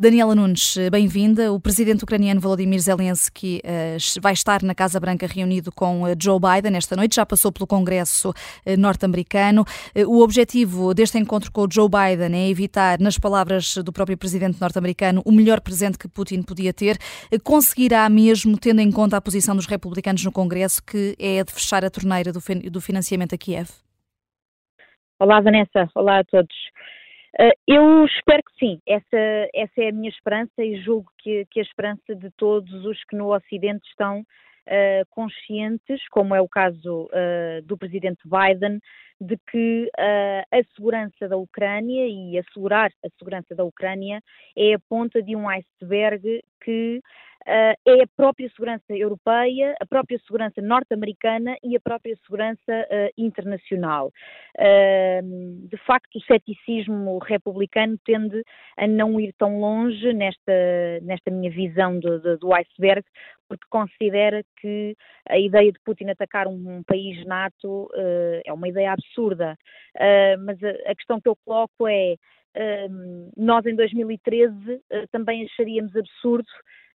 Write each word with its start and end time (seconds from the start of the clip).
Daniela 0.00 0.32
Nunes, 0.32 0.76
bem-vinda. 0.92 1.52
O 1.52 1.58
presidente 1.58 2.04
ucraniano 2.04 2.40
Volodymyr 2.40 2.78
Zelensky 2.78 3.60
uh, 3.64 4.20
vai 4.20 4.32
estar 4.32 4.62
na 4.62 4.72
Casa 4.72 5.00
Branca 5.00 5.26
reunido 5.26 5.72
com 5.72 6.04
uh, 6.04 6.14
Joe 6.16 6.38
Biden 6.38 6.76
esta 6.76 6.94
noite, 6.94 7.16
já 7.16 7.26
passou 7.26 7.50
pelo 7.50 7.66
Congresso 7.66 8.30
uh, 8.30 8.32
norte-americano. 8.78 9.64
o 10.06 10.22
objetivo 10.22 10.94
deste 10.94 11.18
encontro 11.18 11.50
com 11.50 11.66
Joe 11.68 11.88
Biden 11.88 12.32
é 12.32 12.48
evitar, 12.48 13.00
nas 13.00 13.18
palavras 13.18 13.76
do 13.78 13.92
próprio 13.92 14.16
presidente 14.16 14.60
norte-americano, 14.60 15.20
o 15.24 15.32
melhor 15.32 15.60
presente 15.60 15.98
que 15.98 16.06
Putin 16.06 16.42
podia 16.42 16.72
ter. 16.72 16.96
conseguirá 17.42 18.08
mesmo, 18.08 18.56
tendo 18.56 18.80
em 18.80 18.92
conta 18.92 19.16
a 19.16 19.20
posição 19.20 19.56
dos 19.56 19.66
republicanos 19.66 20.24
no 20.24 20.30
Congresso, 20.30 20.80
que 20.80 21.16
é 21.18 21.40
a 21.40 21.42
de 21.42 21.52
fechar 21.52 21.84
a 21.84 21.90
torneira 21.90 22.32
do 22.32 22.80
financiamento 22.80 23.34
a 23.34 23.38
Kiev? 23.38 23.68
Olá, 25.18 25.40
Vanessa. 25.40 25.90
Olá 25.96 26.20
a 26.20 26.24
todos. 26.24 26.54
Uh, 27.34 27.52
eu 27.66 28.04
espero 28.06 28.42
que 28.42 28.58
sim, 28.58 28.80
essa, 28.86 29.48
essa 29.54 29.82
é 29.82 29.88
a 29.88 29.92
minha 29.92 30.08
esperança 30.08 30.64
e 30.64 30.80
julgo 30.80 31.10
que, 31.18 31.46
que 31.50 31.60
a 31.60 31.62
esperança 31.62 32.14
de 32.14 32.30
todos 32.30 32.84
os 32.84 33.04
que 33.04 33.16
no 33.16 33.34
Ocidente 33.34 33.86
estão 33.88 34.20
uh, 34.20 35.06
conscientes, 35.10 36.00
como 36.08 36.34
é 36.34 36.40
o 36.40 36.48
caso 36.48 37.04
uh, 37.06 37.62
do 37.64 37.76
presidente 37.76 38.22
Biden, 38.24 38.80
de 39.20 39.36
que 39.50 39.90
a 39.96 40.62
segurança 40.74 41.28
da 41.28 41.36
Ucrânia 41.36 42.06
e 42.06 42.38
assegurar 42.38 42.90
a 43.04 43.08
segurança 43.18 43.54
da 43.54 43.64
Ucrânia 43.64 44.22
é 44.56 44.74
a 44.74 44.78
ponta 44.88 45.22
de 45.22 45.34
um 45.34 45.48
iceberg 45.48 46.42
que 46.60 47.00
uh, 47.48 47.74
é 47.86 48.02
a 48.02 48.06
própria 48.16 48.48
segurança 48.50 48.84
europeia, 48.90 49.74
a 49.80 49.86
própria 49.86 50.18
segurança 50.20 50.60
norte-americana 50.60 51.56
e 51.62 51.76
a 51.76 51.80
própria 51.80 52.16
segurança 52.24 52.60
uh, 52.68 53.10
internacional. 53.16 54.12
Uh, 54.56 55.68
de 55.68 55.76
facto, 55.86 56.16
o 56.16 56.22
ceticismo 56.22 57.18
republicano 57.18 57.98
tende 58.04 58.42
a 58.76 58.86
não 58.86 59.18
ir 59.18 59.32
tão 59.38 59.60
longe 59.60 60.12
nesta, 60.12 61.00
nesta 61.02 61.30
minha 61.30 61.50
visão 61.50 61.98
do, 61.98 62.20
do, 62.20 62.38
do 62.38 62.54
iceberg, 62.54 63.04
porque 63.48 63.64
considera 63.70 64.44
que 64.60 64.94
a 65.26 65.38
ideia 65.38 65.72
de 65.72 65.78
Putin 65.80 66.10
atacar 66.10 66.46
um, 66.46 66.78
um 66.78 66.82
país 66.82 67.24
NATO 67.24 67.84
uh, 67.94 68.42
é 68.44 68.52
uma 68.52 68.68
ideia 68.68 68.92
absurda. 69.08 69.56
Uh, 69.96 70.44
mas 70.44 70.62
a, 70.62 70.90
a, 70.90 70.94
questão 70.94 71.20
que 71.20 71.28
eu 71.28 71.36
coloco 71.44 71.88
é. 71.88 72.14
Uh, 72.56 73.30
nós 73.36 73.64
em 73.66 73.76
2013 73.76 74.80
também 75.12 75.44
acharíamos 75.44 75.94
absurdo 75.94 76.48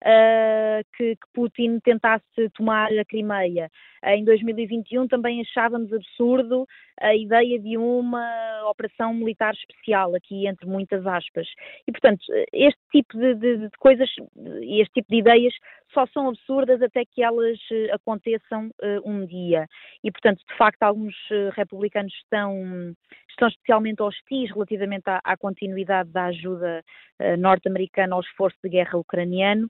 uh, 0.04 0.84
que, 0.98 1.16
que, 1.16 1.28
Putin 1.34 1.80
tentasse 1.80 2.50
tomar 2.54 2.92
a 2.92 3.06
Crimeia. 3.06 3.70
Em 4.04 4.24
2021 4.26 5.08
também 5.08 5.42
achávamos 5.42 5.94
absurdo 5.94 6.68
a 7.00 7.16
ideia 7.16 7.60
de 7.60 7.78
uma 7.78 8.70
operação 8.70 9.14
militar 9.14 9.54
especial, 9.54 10.14
aqui 10.16 10.48
entre 10.48 10.68
muitas 10.68 11.06
aspas. 11.06 11.48
E, 11.88 11.92
portanto, 11.92 12.22
este 12.52 12.82
tipo 12.92 13.18
de, 13.18 13.36
de, 13.36 13.58
de 13.70 13.78
coisas, 13.80 14.10
este 14.62 14.94
tipo 14.96 15.10
de 15.10 15.18
ideias 15.18 15.54
só 15.94 16.06
são 16.08 16.30
absurdas 16.30 16.82
até 16.82 17.04
que 17.06 17.24
elas 17.24 17.60
eh, 17.72 17.92
aconteçam 17.92 18.68
uh, 18.68 19.10
um 19.10 19.26
dia. 19.26 19.68
E, 20.04 20.12
portanto, 20.12 20.42
de 20.50 20.58
facto, 20.58 20.84
alguns 20.84 21.16
uh, 21.32 21.50
republicanos 21.56 22.14
estão, 22.16 22.96
estão 23.30 23.48
especialmente 23.48 24.02
hostis 24.02 24.52
relativamente 24.52 25.08
à, 25.08 25.20
à 25.24 25.38
continuidade 25.38 26.10
da 26.12 26.26
ajuda 26.26 26.84
uh, 27.22 27.38
norte-americana 27.38 28.16
ao 28.16 28.22
esforço 28.22 28.58
de 28.64 28.70
guerra 28.70 28.98
ucraniano. 28.98 29.70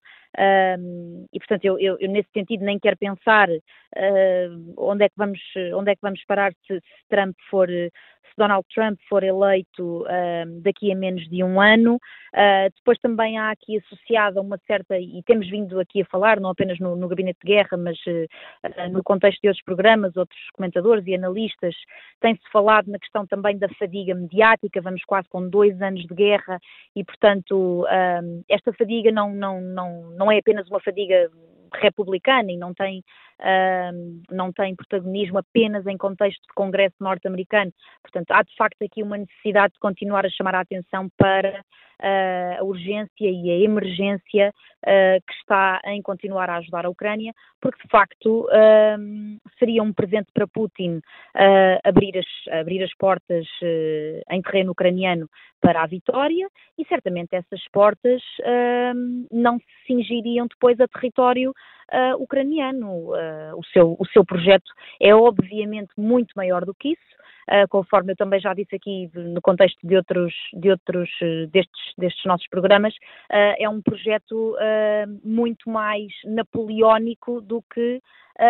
e, 1.31 1.39
portanto, 1.39 1.65
eu, 1.65 1.77
eu, 1.79 1.97
eu, 1.99 2.09
nesse 2.09 2.29
sentido 2.33 2.65
nem 2.65 2.79
quero 2.79 2.97
pensar 2.97 3.47
onde, 4.77 5.03
é 5.03 5.09
que 5.09 5.15
vamos, 5.15 5.39
onde 5.75 5.91
é 5.91 5.95
que 5.95 6.01
vamos 6.01 6.23
parar 6.25 6.51
se, 6.65 6.79
se 6.79 7.07
Trump 7.07 7.35
for 7.49 7.69
se 8.33 8.37
Donald 8.37 8.65
Trump 8.73 8.99
for 9.07 9.23
eleito 9.23 10.03
uh, 10.03 10.61
daqui 10.61 10.91
a 10.91 10.95
menos 10.95 11.27
de 11.29 11.43
um 11.43 11.61
ano. 11.61 11.95
Uh, 12.33 12.69
depois 12.75 12.97
também 12.99 13.37
há 13.37 13.51
aqui 13.51 13.77
associada 13.77 14.41
uma 14.41 14.57
certa, 14.65 14.97
e 14.97 15.21
temos 15.25 15.49
vindo 15.49 15.79
aqui 15.79 16.01
a 16.01 16.05
falar, 16.13 16.39
não 16.39 16.51
apenas 16.51 16.79
no, 16.79 16.95
no 16.95 17.07
Gabinete 17.07 17.39
de 17.43 17.51
Guerra, 17.51 17.75
mas 17.75 17.97
uh, 18.05 18.91
no 18.91 19.03
contexto 19.03 19.41
de 19.41 19.47
outros 19.47 19.65
programas, 19.65 20.15
outros 20.15 20.39
comentadores 20.53 21.05
e 21.07 21.15
analistas, 21.15 21.75
tem-se 22.21 22.43
falado 22.51 22.91
na 22.91 22.99
questão 22.99 23.25
também 23.25 23.57
da 23.57 23.67
fadiga 23.79 24.13
mediática, 24.13 24.79
vamos 24.81 25.03
quase 25.05 25.27
com 25.29 25.49
dois 25.49 25.81
anos 25.81 26.03
de 26.03 26.13
guerra 26.13 26.59
e, 26.95 27.03
portanto, 27.03 27.85
esta 28.47 28.71
fadiga 28.73 29.11
não, 29.11 29.33
não, 29.33 29.59
não, 29.59 30.09
não 30.11 30.31
é 30.31 30.37
apenas 30.37 30.67
uma 30.69 30.79
fadiga 30.79 31.29
republicana 31.73 32.51
e 32.51 32.57
não 32.57 32.73
tem, 32.73 33.03
uh, 33.39 34.21
não 34.31 34.51
tem 34.51 34.75
protagonismo 34.75 35.39
apenas 35.39 35.85
em 35.87 35.97
contexto 35.97 36.41
de 36.41 36.53
Congresso 36.55 36.95
norte-americano. 36.99 37.71
Portanto, 38.01 38.31
há 38.31 38.43
de 38.43 38.55
facto 38.55 38.81
aqui 38.83 39.01
uma 39.01 39.17
necessidade 39.17 39.73
de 39.73 39.79
continuar 39.79 40.25
a 40.25 40.29
chamar 40.29 40.55
a 40.55 40.61
atenção 40.61 41.09
para 41.17 41.59
uh, 41.59 41.63
a 42.03 42.63
urgência 42.63 43.29
e 43.29 43.49
a 43.49 43.57
emergência 43.63 44.49
uh, 44.49 45.23
que 45.25 45.33
está 45.39 45.81
em 45.85 46.01
continuar 46.01 46.49
a 46.49 46.57
ajudar 46.57 46.85
a 46.85 46.89
Ucrânia, 46.89 47.33
porque 47.61 47.81
de 47.81 47.89
facto 47.89 48.47
seria 49.57 49.81
um 49.81 49.93
presente 49.93 50.27
para 50.33 50.47
Putin 50.47 50.99
abrir, 51.83 52.17
as, 52.17 52.59
abrir 52.59 52.83
as 52.83 52.93
portas 52.95 53.47
em 54.29 54.41
terreno 54.41 54.71
ucraniano 54.71 55.29
para 55.61 55.81
a 55.81 55.87
vitória 55.87 56.47
e 56.77 56.85
certamente 56.85 57.35
essas 57.35 57.61
portas 57.71 58.21
não 59.31 59.57
se 59.59 59.65
cingiriam 59.87 60.47
depois 60.47 60.77
a 60.81 60.87
território 60.89 61.53
ucraniano. 62.19 63.11
O, 63.55 63.63
seu, 63.71 63.95
o 63.97 64.05
seu 64.07 64.25
projeto 64.25 64.69
é 65.01 65.15
obviamente 65.15 65.93
muito 65.97 66.33
maior 66.35 66.65
do 66.65 66.73
que 66.73 66.89
isso. 66.89 67.13
Uh, 67.49 67.67
conforme 67.69 68.13
eu 68.13 68.15
também 68.15 68.39
já 68.39 68.53
disse 68.53 68.75
aqui 68.75 69.09
no 69.13 69.41
contexto 69.41 69.77
de 69.83 69.95
outros, 69.95 70.33
de 70.53 70.69
outros 70.69 71.09
destes, 71.51 71.93
destes 71.97 72.25
nossos 72.25 72.47
programas, 72.47 72.93
uh, 72.93 73.55
é 73.59 73.69
um 73.69 73.81
projeto 73.81 74.55
muito 75.23 75.69
mais 75.69 76.07
napoleónico 76.25 77.41
do 77.41 77.61
que 77.73 78.01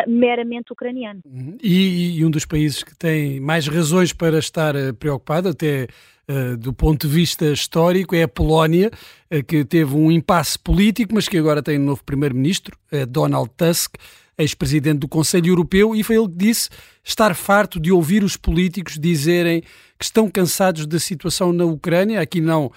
meramente 0.07 0.71
ucraniano. 0.71 1.21
Uhum. 1.25 1.57
E, 1.61 2.17
e, 2.17 2.25
um 2.25 2.31
dos 2.31 2.45
países 2.45 2.83
que 2.83 2.95
tem 2.97 3.39
mais 3.39 3.67
razões 3.67 4.13
para 4.13 4.39
estar 4.39 4.73
preocupado, 4.97 5.49
até 5.49 5.87
Uh, 6.25 6.55
do 6.55 6.71
ponto 6.71 7.05
de 7.05 7.13
vista 7.13 7.45
histórico, 7.47 8.15
é 8.15 8.23
a 8.23 8.27
Polónia, 8.29 8.89
uh, 9.29 9.43
que 9.43 9.65
teve 9.65 9.93
um 9.93 10.09
impasse 10.09 10.57
político, 10.57 11.13
mas 11.13 11.27
que 11.27 11.37
agora 11.37 11.61
tem 11.61 11.77
um 11.77 11.83
novo 11.83 12.01
primeiro-ministro, 12.01 12.77
uh, 12.93 13.05
Donald 13.05 13.51
Tusk, 13.57 13.95
ex-presidente 14.37 14.99
do 14.99 15.07
Conselho 15.07 15.47
Europeu, 15.47 15.95
e 15.95 16.03
foi 16.03 16.15
ele 16.15 16.27
que 16.27 16.37
disse 16.37 16.69
estar 17.03 17.35
farto 17.35 17.79
de 17.79 17.91
ouvir 17.91 18.23
os 18.23 18.37
políticos 18.37 18.97
dizerem 18.99 19.61
que 19.97 20.05
estão 20.05 20.29
cansados 20.29 20.85
da 20.85 20.99
situação 20.99 21.53
na 21.53 21.65
Ucrânia, 21.65 22.19
aqui 22.19 22.41
não 22.41 22.71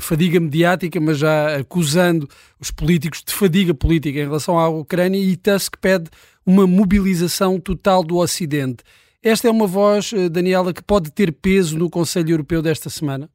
fadiga 0.00 0.38
mediática, 0.38 1.00
mas 1.00 1.18
já 1.18 1.56
acusando 1.56 2.28
os 2.60 2.70
políticos 2.70 3.22
de 3.26 3.32
fadiga 3.32 3.74
política 3.74 4.18
em 4.18 4.24
relação 4.24 4.58
à 4.58 4.68
Ucrânia, 4.68 5.18
e 5.18 5.36
Tusk 5.36 5.76
pede 5.80 6.10
uma 6.46 6.66
mobilização 6.66 7.58
total 7.58 8.02
do 8.02 8.18
Ocidente. 8.18 8.84
Esta 9.22 9.46
é 9.46 9.50
uma 9.50 9.68
voz, 9.68 10.12
eh, 10.12 10.28
Daniela, 10.28 10.74
que 10.74 10.82
pode 10.82 11.12
ter 11.12 11.32
peso 11.32 11.78
no 11.78 11.88
Conselho 11.88 12.30
Europeu 12.30 12.60
desta 12.60 12.90
semana? 12.90 13.30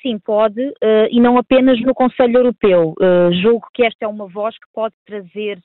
Sim, 0.00 0.18
pode, 0.18 0.60
uh, 0.60 1.08
e 1.10 1.20
não 1.20 1.36
apenas 1.38 1.80
no 1.80 1.94
Conselho 1.94 2.36
Europeu. 2.36 2.94
Uh, 3.00 3.32
julgo 3.42 3.66
que 3.74 3.82
esta 3.82 4.04
é 4.04 4.08
uma 4.08 4.28
voz 4.28 4.54
que 4.54 4.66
pode 4.72 4.94
trazer 5.06 5.58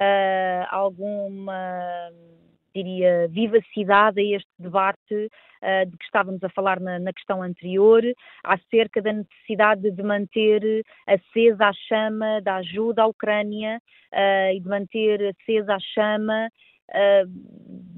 uh, 0.00 0.66
alguma, 0.70 2.10
diria, 2.74 3.28
vivacidade 3.28 4.20
a 4.20 4.36
este 4.36 4.50
debate 4.58 5.30
de 5.86 5.94
que 5.98 6.04
estávamos 6.06 6.42
a 6.42 6.48
falar 6.48 6.80
na, 6.80 6.98
na, 6.98 7.12
questão 7.12 7.42
anterior, 7.42 8.02
acerca 8.42 9.02
da 9.02 9.12
necessidade 9.12 9.90
de 9.90 10.02
manter 10.02 10.62
acesa 11.06 11.66
a 11.66 11.72
chama 11.74 12.40
da 12.40 12.56
ajuda 12.56 13.02
à 13.02 13.06
Ucrânia 13.06 13.78
e 14.54 14.58
de 14.58 14.66
manter 14.66 15.36
acesa 15.36 15.74
a 15.74 15.78
chama 15.78 16.48
uh, 16.90 17.28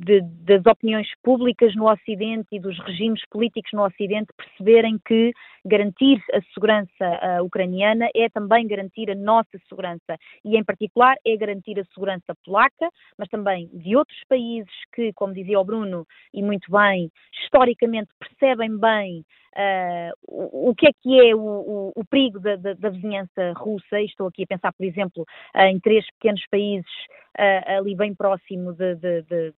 de, 0.04 0.20
das 0.20 0.64
opiniões 0.66 1.08
públicas 1.22 1.74
no 1.74 1.90
Ocidente 1.90 2.48
e 2.52 2.60
dos 2.60 2.78
regimes 2.80 3.22
políticos 3.30 3.70
no 3.72 3.84
Ocidente 3.84 4.32
perceberem 4.36 4.98
que 5.04 5.32
garantir 5.64 6.20
a 6.32 6.40
segurança 6.52 6.90
uh, 7.00 7.44
ucraniana 7.44 8.08
é 8.14 8.28
também 8.28 8.66
garantir 8.66 9.10
a 9.10 9.14
nossa 9.14 9.58
segurança 9.68 10.18
e, 10.44 10.56
em 10.56 10.64
particular, 10.64 11.16
é 11.24 11.36
garantir 11.36 11.78
a 11.78 11.84
segurança 11.94 12.34
polaca, 12.44 12.88
mas 13.16 13.28
também 13.28 13.68
de 13.72 13.96
outros 13.96 14.18
países 14.28 14.72
que, 14.92 15.12
como 15.12 15.32
dizia 15.32 15.60
o 15.60 15.64
Bruno, 15.64 16.06
e 16.34 16.42
muito 16.42 16.70
bem, 16.70 17.10
historicamente 17.44 18.10
percebem 18.18 18.76
bem 18.76 19.24
Uh, 19.54 20.12
o, 20.28 20.70
o, 20.70 20.74
que 20.74 20.86
é 20.86 20.92
que 20.94 21.28
é 21.28 21.34
o, 21.34 21.38
o, 21.38 21.92
o 21.94 22.04
perigo 22.06 22.40
da, 22.40 22.56
da, 22.56 22.72
da, 22.72 22.88
vizinhança 22.88 23.52
russa? 23.54 24.00
Estou 24.00 24.28
aqui 24.28 24.44
a 24.44 24.46
pensar, 24.46 24.72
por 24.72 24.82
exemplo, 24.82 25.26
uh, 25.54 25.60
em 25.60 25.78
três 25.78 26.06
pequenos 26.12 26.42
países 26.50 26.90
uh, 27.38 27.78
ali 27.78 27.94
bem 27.94 28.14
próximo 28.14 28.72
de, 28.72 28.94
de, 28.94 29.22
de, 29.22 29.52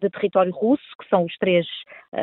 de, 0.00 0.10
território 0.10 0.52
russo, 0.52 0.84
que 1.00 1.08
são 1.08 1.24
os 1.24 1.36
três 1.38 1.66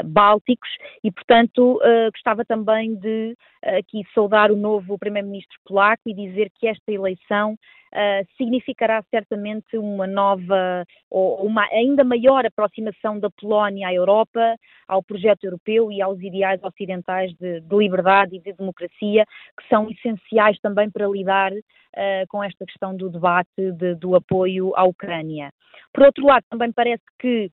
bálticos, 0.06 0.70
e, 1.04 1.12
portanto, 1.12 1.80
gostava 2.12 2.44
também 2.44 2.96
de 2.96 3.36
aqui 3.64 4.04
saudar 4.14 4.52
o 4.52 4.56
novo 4.56 4.98
primeiro-ministro 4.98 5.58
polaco 5.66 6.04
e 6.08 6.14
dizer 6.14 6.52
que 6.56 6.68
esta 6.68 6.92
eleição 6.92 7.58
uh, 7.94 8.28
significará 8.38 9.04
certamente 9.10 9.78
uma 9.78 10.08
nova 10.08 10.86
ou 11.10 11.46
uma 11.46 11.64
ainda 11.72 12.04
maior 12.04 12.46
aproximação 12.46 13.20
da 13.20 13.30
Polónia 13.30 13.88
à 13.88 13.94
Europa, 13.94 14.56
ao 14.88 15.04
projeto 15.04 15.44
europeu 15.44 15.92
e 15.92 16.02
aos 16.02 16.20
ideais 16.20 16.62
ocidentais 16.64 17.32
de, 17.36 17.62
de 17.62 17.76
liberdade 17.76 18.36
e 18.36 18.40
de 18.40 18.54
democracia, 18.54 19.26
que 19.58 19.68
são 19.70 19.90
essenciais 19.90 20.60
também 20.60 20.90
para 20.90 21.08
lidar 21.08 21.52
uh, 21.52 22.28
com 22.30 22.44
esta 22.44 22.66
questão 22.66 22.96
do 22.96 23.10
debate 23.10 23.72
de, 23.74 23.96
do 23.96 24.16
apoio 24.16 24.74
à 24.76 24.84
Ucrânia. 24.84 25.52
Por 25.94 26.04
outro 26.04 26.26
lado, 26.26 26.44
também 26.50 26.72
parece 26.72 27.04
que 27.20 27.52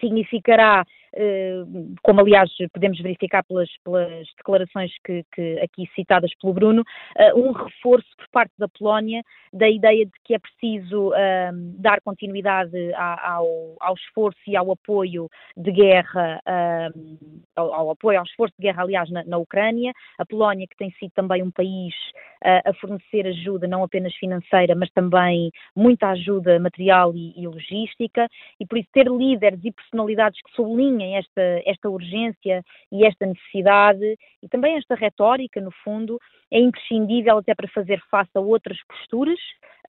significará 0.00 0.82
eh, 0.82 1.03
como 2.02 2.20
aliás 2.20 2.50
podemos 2.72 3.00
verificar 3.00 3.44
pelas, 3.44 3.68
pelas 3.84 4.26
declarações 4.36 4.92
que, 5.04 5.24
que, 5.32 5.60
aqui 5.60 5.88
citadas 5.94 6.30
pelo 6.40 6.52
Bruno, 6.52 6.82
eh, 7.16 7.34
um 7.34 7.52
reforço 7.52 8.08
por 8.16 8.28
parte 8.30 8.52
da 8.58 8.68
Polónia 8.68 9.22
da 9.52 9.68
ideia 9.68 10.04
de 10.04 10.12
que 10.24 10.34
é 10.34 10.38
preciso 10.38 11.14
ehm, 11.14 11.76
dar 11.78 12.00
continuidade 12.00 12.92
ao, 12.94 13.76
ao, 13.80 13.94
esforço 13.94 14.40
e 14.48 14.56
ao 14.56 14.72
apoio 14.72 15.28
de 15.56 15.70
guerra, 15.70 16.40
ehm, 16.46 17.16
ao, 17.54 17.72
ao, 17.72 17.90
apoio 17.90 18.18
ao 18.18 18.24
esforço 18.24 18.54
de 18.58 18.64
guerra, 18.64 18.82
aliás, 18.82 19.08
na, 19.10 19.22
na, 19.24 19.38
Ucrânia. 19.38 19.92
A 20.18 20.26
Polónia, 20.26 20.66
que 20.66 20.76
tem 20.76 20.90
sido 20.98 21.12
também 21.14 21.42
um 21.42 21.52
país 21.52 21.94
uh, 22.44 22.70
a 22.70 22.74
fornecer 22.74 23.26
ajuda, 23.26 23.68
não 23.68 23.84
apenas 23.84 24.14
financeira, 24.16 24.74
mas 24.74 24.90
também 24.90 25.52
muita 25.76 26.08
ajuda 26.08 26.58
material 26.58 27.14
e, 27.14 27.40
e 27.40 27.46
logística, 27.46 28.28
e 28.58 28.66
por 28.66 28.78
isso 28.78 28.88
ter 28.92 29.06
líderes 29.06 29.60
e 29.62 29.70
personalidades 29.70 30.40
que 30.42 30.52
sublinhem 30.56 31.03
esta, 31.12 31.62
esta 31.66 31.88
urgência 31.88 32.62
e 32.90 33.06
esta 33.06 33.26
necessidade 33.26 34.16
e 34.42 34.48
também 34.48 34.76
esta 34.76 34.94
retórica, 34.94 35.60
no 35.60 35.70
fundo, 35.84 36.18
é 36.50 36.58
imprescindível 36.58 37.38
até 37.38 37.54
para 37.54 37.68
fazer 37.68 38.00
face 38.10 38.30
a 38.34 38.40
outras 38.40 38.78
posturas 38.86 39.38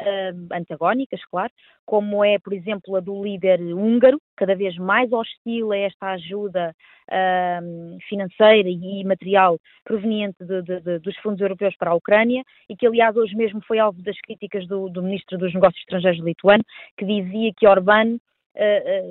uh, 0.01 0.53
antagónicas, 0.53 1.23
claro, 1.25 1.51
como 1.85 2.23
é, 2.23 2.39
por 2.39 2.53
exemplo, 2.53 2.95
a 2.95 2.99
do 2.99 3.23
líder 3.23 3.59
húngaro, 3.61 4.19
cada 4.35 4.55
vez 4.55 4.75
mais 4.77 5.11
hostil 5.11 5.71
a 5.71 5.77
esta 5.77 6.11
ajuda 6.11 6.75
uh, 7.09 7.97
financeira 8.09 8.69
e 8.69 9.03
material 9.03 9.59
proveniente 9.83 10.43
de, 10.43 10.61
de, 10.63 10.79
de, 10.81 10.99
dos 10.99 11.15
fundos 11.17 11.41
europeus 11.41 11.75
para 11.77 11.91
a 11.91 11.95
Ucrânia 11.95 12.43
e 12.69 12.75
que, 12.75 12.87
aliás, 12.87 13.15
hoje 13.15 13.35
mesmo 13.35 13.61
foi 13.67 13.79
alvo 13.79 14.01
das 14.01 14.19
críticas 14.21 14.67
do, 14.67 14.89
do 14.89 15.03
ministro 15.03 15.37
dos 15.37 15.53
Negócios 15.53 15.81
Estrangeiros 15.81 16.23
lituano, 16.23 16.63
que 16.97 17.05
dizia 17.05 17.51
que 17.55 17.67
Orbán 17.67 18.17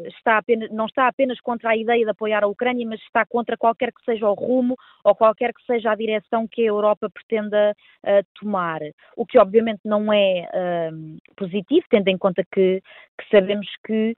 está 0.06 0.38
apenas, 0.38 0.70
não 0.70 0.86
está 0.86 1.08
apenas 1.08 1.40
contra 1.40 1.70
a 1.70 1.76
ideia 1.76 2.04
de 2.04 2.10
apoiar 2.10 2.42
a 2.42 2.46
Ucrânia, 2.46 2.86
mas 2.86 3.00
está 3.02 3.24
contra 3.26 3.56
qualquer 3.56 3.92
que 3.92 4.04
seja 4.04 4.28
o 4.28 4.34
rumo 4.34 4.76
ou 5.02 5.14
qualquer 5.14 5.52
que 5.52 5.64
seja 5.64 5.90
a 5.90 5.96
direção 5.96 6.48
que 6.48 6.62
a 6.62 6.66
Europa 6.66 7.10
pretenda 7.10 7.74
uh, 8.02 8.40
tomar. 8.40 8.80
O 9.16 9.26
que 9.26 9.38
obviamente 9.38 9.80
não 9.84 10.12
é 10.12 10.48
uh, 10.48 11.18
positivo, 11.36 11.86
tendo 11.90 12.08
em 12.08 12.18
conta 12.18 12.42
que, 12.52 12.82
que 13.18 13.28
sabemos 13.30 13.68
que 13.86 14.16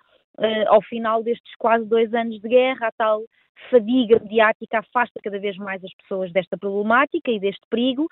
ao 0.69 0.82
final 0.82 1.23
destes 1.23 1.55
quase 1.56 1.87
dois 1.87 2.12
anos 2.12 2.38
de 2.43 2.46
guerra, 2.46 2.88
a 2.88 2.93
tal 2.93 3.22
fadiga 3.70 4.19
mediática 4.19 4.79
afasta 4.79 5.20
cada 5.22 5.38
vez 5.38 5.56
mais 5.56 5.82
as 5.82 5.94
pessoas 5.94 6.32
desta 6.32 6.58
problemática 6.58 7.31
e 7.31 7.40
deste 7.40 7.62
perigo, 7.70 8.06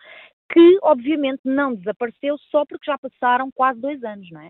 que 0.50 0.78
obviamente 0.82 1.40
não 1.44 1.75
desapareceu 1.75 2.37
só 2.50 2.64
porque 2.64 2.90
já 2.90 2.99
passaram 2.99 3.50
quase 3.55 3.81
dois 3.81 4.02
anos, 4.05 4.31
não 4.31 4.40
é? 4.40 4.49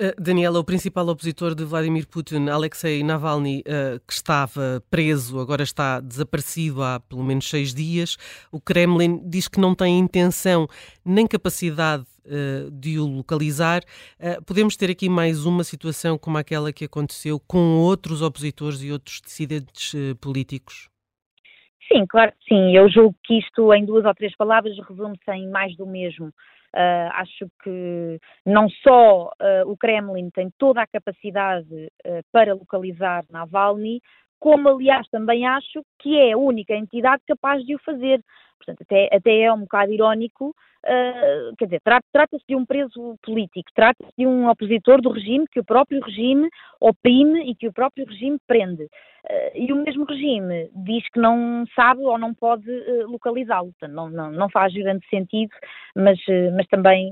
Uh, 0.00 0.14
Daniela, 0.16 0.60
o 0.60 0.64
principal 0.64 1.08
opositor 1.08 1.56
de 1.56 1.64
Vladimir 1.64 2.06
Putin, 2.06 2.48
Alexei 2.48 3.02
Navalny, 3.02 3.64
uh, 3.66 3.98
que 4.06 4.12
estava 4.12 4.80
preso, 4.88 5.40
agora 5.40 5.64
está 5.64 5.98
desaparecido 5.98 6.84
há 6.84 7.00
pelo 7.00 7.24
menos 7.24 7.50
seis 7.50 7.74
dias. 7.74 8.16
O 8.52 8.60
Kremlin 8.60 9.28
diz 9.28 9.48
que 9.48 9.58
não 9.58 9.74
tem 9.74 9.98
intenção 9.98 10.68
nem 11.04 11.26
capacidade 11.26 12.04
uh, 12.26 12.70
de 12.70 13.00
o 13.00 13.06
localizar. 13.06 13.82
podemos 14.46 14.76
ter 14.76 14.88
aqui 14.88 15.08
mais 15.08 15.44
uma 15.44 15.64
situação 15.64 16.16
como 16.16 16.38
aquela 16.38 16.72
que 16.72 16.84
aconteceu 16.84 17.40
com 17.40 17.78
outros 17.80 18.22
opositores 18.22 18.80
e 18.84 18.92
outros 18.92 19.20
dissidentes 19.20 19.96
políticos? 20.20 20.88
Sim, 21.92 22.06
claro 22.06 22.30
que 22.38 22.54
sim. 22.54 22.76
Eu 22.76 22.88
julgo 22.88 23.16
que 23.24 23.36
isto, 23.38 23.74
em 23.74 23.84
duas 23.84 24.04
ou 24.04 24.14
três 24.14 24.36
palavras, 24.36 24.76
resume-se 24.88 25.30
em 25.32 25.50
mais 25.50 25.76
do 25.76 25.86
mesmo. 25.86 26.32
Uh, 26.74 27.08
acho 27.14 27.48
que 27.62 28.20
não 28.44 28.68
só 28.68 29.30
uh, 29.40 29.70
o 29.70 29.76
Kremlin 29.76 30.30
tem 30.30 30.50
toda 30.58 30.82
a 30.82 30.86
capacidade 30.86 31.90
uh, 32.06 32.22
para 32.30 32.54
localizar 32.54 33.24
Navalny, 33.30 34.00
como 34.38 34.68
aliás 34.68 35.06
também 35.08 35.46
acho 35.46 35.82
que 35.98 36.16
é 36.16 36.32
a 36.32 36.38
única 36.38 36.74
entidade 36.74 37.22
capaz 37.26 37.64
de 37.64 37.74
o 37.74 37.78
fazer. 37.78 38.22
Portanto, 38.58 38.82
até, 38.82 39.08
até 39.12 39.40
é 39.42 39.52
um 39.52 39.60
bocado 39.60 39.92
irónico, 39.92 40.48
uh, 40.48 41.56
quer 41.56 41.64
dizer, 41.66 41.80
trata-se 42.12 42.44
de 42.46 42.56
um 42.56 42.66
preso 42.66 43.16
político, 43.22 43.70
trata-se 43.74 44.12
de 44.18 44.26
um 44.26 44.48
opositor 44.48 45.00
do 45.00 45.10
regime 45.10 45.46
que 45.50 45.60
o 45.60 45.64
próprio 45.64 46.02
regime 46.02 46.48
oprime 46.80 47.50
e 47.50 47.54
que 47.54 47.68
o 47.68 47.72
próprio 47.72 48.04
regime 48.04 48.38
prende. 48.46 48.82
Uh, 48.84 49.50
e 49.54 49.72
o 49.72 49.76
mesmo 49.76 50.04
regime 50.04 50.70
diz 50.74 51.08
que 51.10 51.20
não 51.20 51.64
sabe 51.74 52.02
ou 52.02 52.18
não 52.18 52.34
pode 52.34 52.70
uh, 52.70 53.08
localizá-lo. 53.08 53.72
Não, 53.88 54.10
não, 54.10 54.30
não 54.32 54.50
faz 54.50 54.74
grande 54.74 55.06
sentido, 55.08 55.52
mas, 55.94 56.18
mas 56.54 56.66
também 56.66 57.10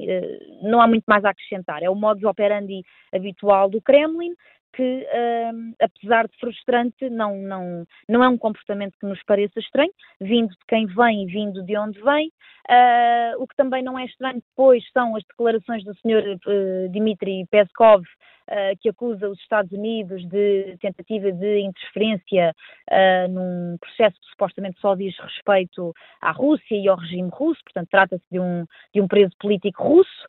não 0.62 0.80
há 0.80 0.86
muito 0.86 1.04
mais 1.06 1.24
a 1.24 1.30
acrescentar. 1.30 1.82
É 1.82 1.88
o 1.88 1.94
modus 1.94 2.24
operandi 2.24 2.82
habitual 3.12 3.68
do 3.70 3.80
Kremlin, 3.80 4.34
que, 4.72 5.06
uh, 5.06 5.74
apesar 5.80 6.26
de 6.28 6.36
frustrante, 6.38 7.08
não, 7.10 7.36
não, 7.36 7.86
não 8.08 8.24
é 8.24 8.28
um 8.28 8.38
comportamento 8.38 8.96
que 8.98 9.06
nos 9.06 9.22
pareça 9.24 9.58
estranho, 9.58 9.92
vindo 10.20 10.50
de 10.50 10.66
quem 10.68 10.86
vem 10.86 11.24
e 11.24 11.26
vindo 11.26 11.62
de 11.62 11.76
onde 11.76 12.00
vem. 12.02 12.28
Uh, 12.68 13.42
o 13.42 13.46
que 13.46 13.56
também 13.56 13.82
não 13.82 13.98
é 13.98 14.04
estranho 14.04 14.42
depois 14.48 14.82
são 14.92 15.14
as 15.14 15.22
declarações 15.24 15.84
do 15.84 15.94
Sr. 15.94 16.36
Uh, 16.46 16.88
Dmitry 16.90 17.46
Peskov, 17.50 18.02
uh, 18.02 18.76
que 18.80 18.88
acusa 18.88 19.28
os 19.28 19.38
Estados 19.40 19.72
Unidos 19.72 20.26
de 20.28 20.76
tentativa 20.80 21.30
de 21.32 21.60
interferência 21.60 22.54
uh, 22.90 23.28
num 23.28 23.76
processo 23.78 24.18
que 24.20 24.30
supostamente 24.30 24.80
só 24.80 24.94
diz 24.94 25.16
respeito 25.18 25.94
à 26.20 26.32
Rússia 26.32 26.76
e 26.76 26.88
ao 26.88 26.96
regime 26.96 27.30
russo, 27.32 27.62
portanto 27.64 27.88
trata-se 27.90 28.24
de 28.30 28.40
um, 28.40 28.64
de 28.92 29.00
um 29.00 29.08
preso 29.08 29.32
político 29.38 29.82
russo, 29.82 30.26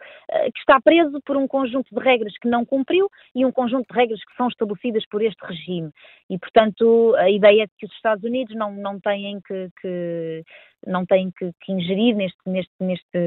está 0.67 0.81
preso 0.81 1.21
por 1.25 1.37
um 1.37 1.47
conjunto 1.47 1.87
de 1.95 2.03
regras 2.03 2.37
que 2.37 2.49
não 2.49 2.65
cumpriu 2.65 3.09
e 3.33 3.45
um 3.45 3.51
conjunto 3.51 3.87
de 3.89 3.97
regras 3.97 4.19
que 4.23 4.35
são 4.35 4.49
estabelecidas 4.49 5.05
por 5.07 5.21
este 5.23 5.39
regime. 5.45 5.89
E, 6.29 6.37
portanto, 6.37 7.15
a 7.17 7.29
ideia 7.31 7.63
é 7.63 7.67
que 7.77 7.85
os 7.85 7.93
Estados 7.93 8.23
Unidos 8.25 8.53
não, 8.53 8.73
não 8.73 8.99
têm 8.99 9.39
que, 9.47 9.69
que 9.81 10.43
não 10.85 11.05
têm 11.05 11.31
que, 11.31 11.51
que, 11.61 11.71
ingerir 11.71 12.15
neste, 12.15 12.37
neste, 12.45 12.73
neste, 12.81 13.17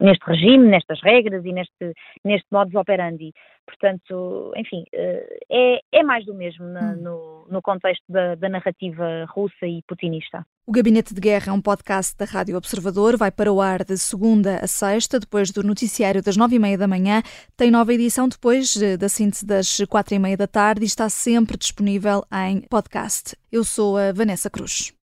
neste 0.00 0.24
regime, 0.26 0.66
nestas 0.66 1.00
regras 1.02 1.44
e 1.44 1.52
neste, 1.52 1.92
neste 2.24 2.46
modus 2.50 2.74
operandi. 2.74 3.32
Portanto, 3.66 4.52
enfim, 4.56 4.84
eh, 4.92 5.38
é, 5.50 5.80
é 5.92 6.02
mais 6.02 6.24
do 6.24 6.34
mesmo 6.34 6.64
na, 6.66 6.92
hum. 6.92 6.96
no, 6.96 7.46
no 7.50 7.60
contexto 7.60 8.04
da, 8.08 8.36
da 8.36 8.48
narrativa 8.48 9.26
russa 9.28 9.66
e 9.66 9.82
putinista. 9.88 10.46
O 10.66 10.72
Gabinete 10.72 11.12
de 11.12 11.20
Guerra 11.20 11.50
é 11.50 11.52
um 11.52 11.60
podcast 11.60 12.16
da 12.16 12.24
Rádio 12.24 12.56
Observador, 12.56 13.16
vai 13.16 13.30
para 13.30 13.52
o 13.52 13.60
ar 13.60 13.84
de 13.84 13.98
segunda 13.98 14.58
a 14.64 14.66
sexta, 14.66 15.20
depois 15.20 15.50
do 15.50 15.62
noticiário 15.62 16.22
das 16.22 16.36
nove 16.36 16.56
e 16.56 16.58
meia 16.58 16.78
da 16.78 16.88
manhã. 16.88 17.22
Tem 17.56 17.70
nova 17.70 17.92
edição 17.92 18.28
depois 18.28 18.74
eh, 18.80 18.96
da 18.96 19.08
síntese 19.08 19.44
das 19.44 19.78
quatro 19.88 20.14
e 20.14 20.18
meia 20.18 20.36
da 20.36 20.46
tarde 20.46 20.82
e 20.82 20.86
está 20.86 21.08
sempre 21.08 21.56
disponível 21.56 22.24
em 22.32 22.62
podcast. 22.62 23.36
Eu 23.50 23.64
sou 23.64 23.96
a 23.96 24.12
Vanessa 24.12 24.48
Cruz. 24.48 24.95